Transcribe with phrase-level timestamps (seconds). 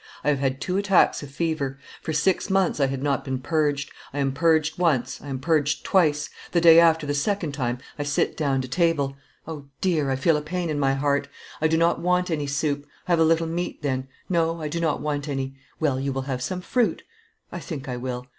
[0.23, 3.91] I have had two attacks of fever; for six months I had not been purged;
[4.15, 8.03] I am purged once, I am purged twice; the day after the second time, I
[8.03, 9.15] sit down to table.
[9.47, 10.09] O, dear!
[10.09, 11.27] I feel a pain in my heart;
[11.61, 12.87] I do not want any soup.
[13.05, 14.07] Have a little meat then.
[14.27, 15.53] No, I do not want any.
[15.79, 17.03] Well, you will have some fruit.
[17.51, 18.25] I think I will.